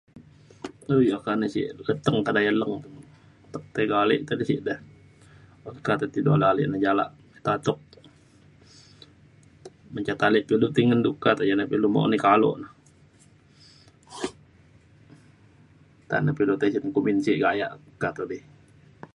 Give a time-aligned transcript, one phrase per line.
[0.87, 2.73] du oka ya ne sek keteng kedaya leng.
[3.45, 4.75] atek tiga ale te de sek da.
[5.69, 7.11] okak te du ale ale ja alak
[7.45, 7.79] tatuk.
[9.93, 11.61] mencat ale pa ilu ti ngen du kata ngan
[12.13, 12.67] du kalo na.
[16.05, 17.71] nta na ilu tisen kumbin sek gayak
[18.01, 18.37] kata de.